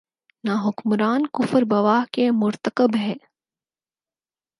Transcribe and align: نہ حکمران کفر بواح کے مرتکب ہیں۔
نہ 0.43 0.51
حکمران 0.67 1.25
کفر 1.33 1.61
بواح 1.61 2.03
کے 2.11 2.31
مرتکب 2.31 2.95
ہیں۔ 2.95 3.15